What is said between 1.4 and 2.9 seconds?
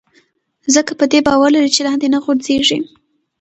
لري چې لاندې نه غورځېږي.